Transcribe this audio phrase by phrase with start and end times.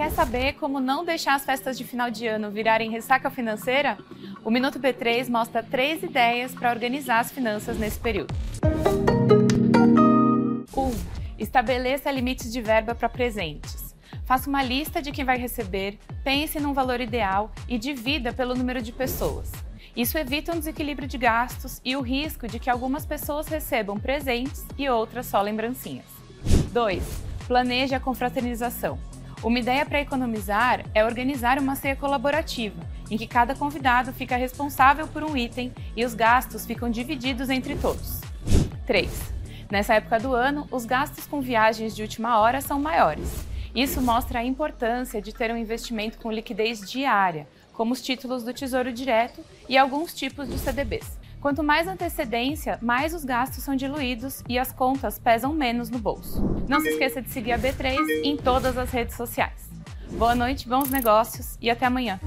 [0.00, 3.98] Quer saber como não deixar as festas de final de ano virarem ressaca financeira?
[4.42, 8.34] O Minuto B3 mostra três ideias para organizar as finanças nesse período.
[10.74, 10.80] 1.
[10.80, 10.90] Um,
[11.38, 13.94] estabeleça limites de verba para presentes.
[14.24, 18.80] Faça uma lista de quem vai receber, pense num valor ideal e divida pelo número
[18.80, 19.52] de pessoas.
[19.94, 24.64] Isso evita um desequilíbrio de gastos e o risco de que algumas pessoas recebam presentes
[24.78, 26.06] e outras só lembrancinhas.
[26.72, 27.02] 2.
[27.46, 29.09] Planeje a confraternização.
[29.42, 32.78] Uma ideia para economizar é organizar uma ceia colaborativa,
[33.10, 37.74] em que cada convidado fica responsável por um item e os gastos ficam divididos entre
[37.74, 38.20] todos.
[38.86, 39.10] 3.
[39.70, 43.46] Nessa época do ano, os gastos com viagens de última hora são maiores.
[43.74, 48.52] Isso mostra a importância de ter um investimento com liquidez diária, como os títulos do
[48.52, 51.19] Tesouro Direto e alguns tipos de CDBs.
[51.40, 56.42] Quanto mais antecedência, mais os gastos são diluídos e as contas pesam menos no bolso.
[56.68, 59.70] Não se esqueça de seguir a B3 em todas as redes sociais.
[60.12, 62.20] Boa noite, bons negócios e até amanhã.